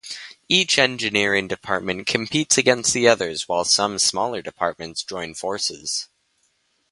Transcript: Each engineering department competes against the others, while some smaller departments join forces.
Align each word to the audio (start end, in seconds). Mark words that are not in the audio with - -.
Each 0.49 0.79
engineering 0.79 1.47
department 1.47 2.07
competes 2.07 2.57
against 2.57 2.91
the 2.91 3.07
others, 3.07 3.47
while 3.47 3.63
some 3.63 3.99
smaller 3.99 4.41
departments 4.41 5.03
join 5.03 5.35
forces. 5.35 6.07